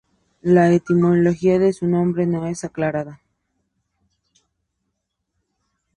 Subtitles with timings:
[0.41, 3.21] La etimología de su nombre no está aclarada.